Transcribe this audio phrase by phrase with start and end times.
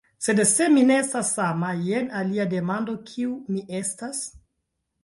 [0.27, 4.27] Sed se mi ne estas sama, jen alia demando; kiu mi estas?